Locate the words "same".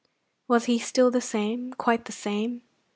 1.21-1.73, 2.11-2.63